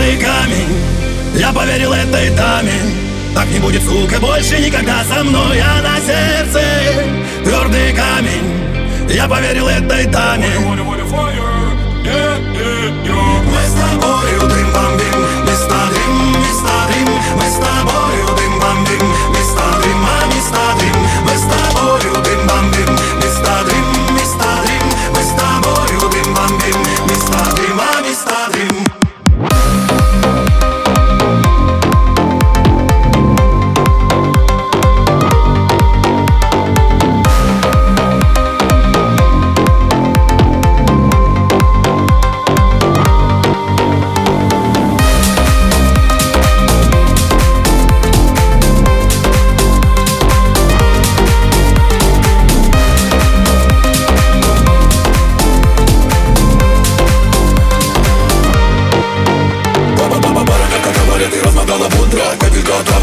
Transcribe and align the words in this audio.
Твердый 0.00 0.16
камень, 0.16 0.76
я 1.36 1.52
поверил 1.52 1.92
этой 1.92 2.30
даме. 2.30 2.72
Так 3.34 3.46
не 3.50 3.58
будет, 3.58 3.82
сука, 3.82 4.18
больше 4.18 4.58
никогда 4.58 5.04
со 5.04 5.22
мной 5.22 5.60
А 5.60 5.82
на 5.82 6.00
сердце 6.00 6.62
твердый 7.44 7.92
камень. 7.92 9.10
Я 9.10 9.28
поверил 9.28 9.68
этой 9.68 10.06
даме 10.06 10.48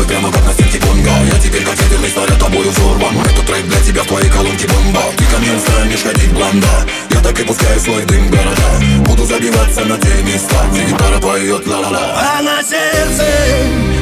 прямо 0.07 0.31
как 0.31 0.45
на 0.45 0.53
стенке 0.53 0.79
бонга 0.79 1.11
Я 1.31 1.39
теперь 1.39 1.63
как 1.63 1.75
ядерный 1.77 2.09
снаряд 2.09 2.39
тобою 2.39 2.71
взорван. 2.71 3.15
Этот 3.25 3.45
трек 3.45 3.65
для 3.67 3.79
тебя 3.81 4.03
в 4.03 4.07
твоей 4.07 4.29
колонке 4.29 4.67
бомба. 4.67 5.01
Ты 5.17 5.25
ко 5.25 5.37
мне 5.37 5.59
станешь 5.59 6.03
ходить 6.03 6.31
блонда 6.33 6.67
Я 7.11 7.19
так 7.19 7.39
и 7.39 7.43
пускаю 7.43 7.79
свой 7.79 8.05
дым 8.05 8.29
города. 8.29 8.67
Буду 9.05 9.25
забиваться 9.25 9.85
на 9.85 9.97
те 9.97 10.23
места 10.23 10.65
Где 10.71 10.85
гитара 10.85 11.19
поет 11.19 11.67
ла-ла-ла. 11.67 12.37
А 12.37 12.41
на 12.41 12.63
сердце 12.63 13.25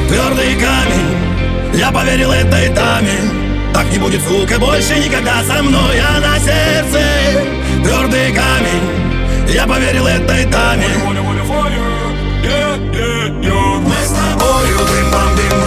твердый 0.08 0.54
камень. 0.54 1.16
Я 1.74 1.90
поверил 1.90 2.30
этой 2.30 2.68
даме. 2.70 3.18
Так 3.74 3.90
не 3.90 3.98
будет, 3.98 4.22
сука, 4.22 4.58
больше 4.58 4.96
никогда 4.98 5.42
со 5.44 5.62
мной. 5.62 6.00
А 6.00 6.20
на 6.20 6.38
сердце 6.38 7.02
твердый 7.82 8.32
камень. 8.32 9.52
Я 9.52 9.66
поверил 9.66 10.06
этой 10.06 10.44
даме. 10.46 10.88
Мы 13.86 13.92
с 13.92 14.08
тобою 14.08 14.78
дым 14.78 15.65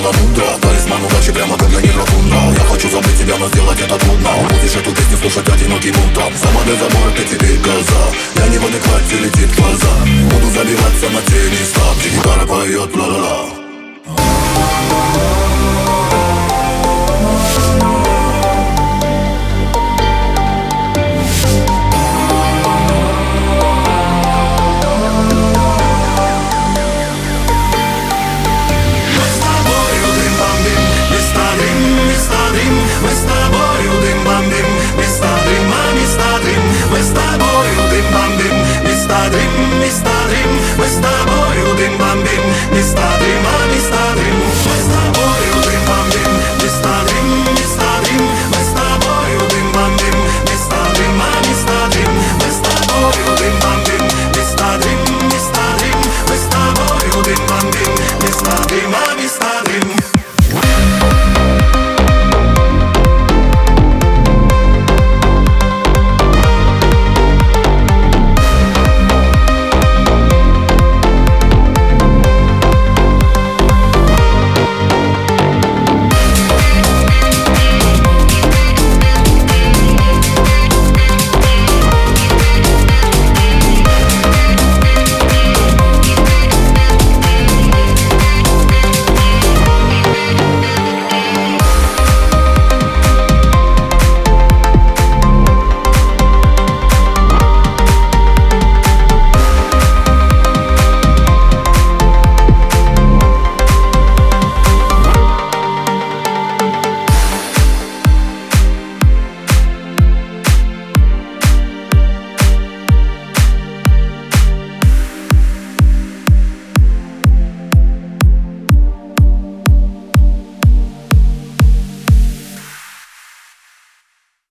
выглядела 0.00 0.12
мудро. 0.12 0.58
Талисман 0.60 1.04
удачи 1.04 1.32
прямо 1.32 1.56
как 1.56 1.68
для 1.68 1.80
негрофунда 1.80 2.36
Я 2.56 2.64
хочу 2.64 2.90
забыть 2.90 3.18
тебя, 3.18 3.36
но 3.38 3.48
сделать 3.48 3.80
это 3.80 3.98
трудно. 3.98 4.30
Будешь 4.48 4.76
эту 4.76 4.92
песню 4.92 5.16
слушать 5.18 5.48
одиноким 5.48 5.94
утром 6.10 6.32
Сама 6.36 6.62
до 6.64 6.76
забора, 6.76 7.10
ты 7.16 7.24
теперь 7.24 7.58
коза 7.58 8.02
Я 8.36 8.48
не 8.48 8.58
в 8.58 8.64
адеквате, 8.64 9.16
летит 9.16 9.54
глаза. 9.56 9.92
Буду 10.30 10.50
забиваться 10.50 11.10
на 11.10 11.22
те 11.22 11.50
места 11.50 11.82
Где 11.98 12.08
гитара 12.10 12.46
поет 12.46 12.96
ла-ла-ла 12.96 13.60